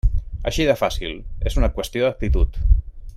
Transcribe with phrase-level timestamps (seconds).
[0.51, 1.13] Així de fàcil,
[1.51, 2.63] és una qüestió d'actitud.